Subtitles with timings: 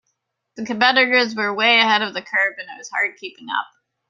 [0.55, 3.67] The competitors were way ahead of the curve and it was hard keeping up.